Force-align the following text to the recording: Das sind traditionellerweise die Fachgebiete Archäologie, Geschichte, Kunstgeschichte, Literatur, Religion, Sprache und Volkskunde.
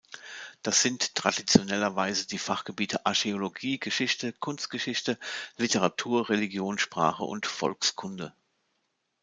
Das 0.63 0.81
sind 0.81 1.13
traditionellerweise 1.13 2.25
die 2.25 2.39
Fachgebiete 2.39 3.05
Archäologie, 3.05 3.77
Geschichte, 3.79 4.33
Kunstgeschichte, 4.33 5.19
Literatur, 5.57 6.27
Religion, 6.29 6.79
Sprache 6.79 7.23
und 7.23 7.45
Volkskunde. 7.45 8.33